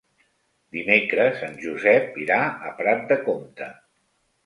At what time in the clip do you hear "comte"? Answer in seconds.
3.33-3.73